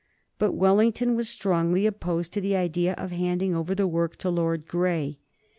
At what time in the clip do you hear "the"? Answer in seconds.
2.41-2.55, 3.75-3.85